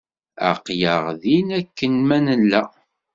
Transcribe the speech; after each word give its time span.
Aql-aɣ 0.51 1.03
din 1.21 1.47
akken 1.59 1.93
ma 2.07 2.17
nella. 2.25 2.63